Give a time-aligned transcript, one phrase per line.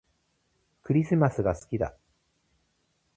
[0.81, 1.95] クリスマスが好きだ